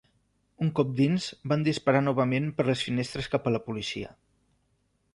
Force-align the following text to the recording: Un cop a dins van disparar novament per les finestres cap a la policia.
Un 0.63 0.71
cop 0.79 0.93
a 0.95 0.97
dins 0.99 1.27
van 1.53 1.67
disparar 1.69 2.03
novament 2.07 2.49
per 2.57 2.67
les 2.71 2.83
finestres 2.89 3.31
cap 3.37 3.49
a 3.53 3.57
la 3.59 3.65
policia. 3.71 4.15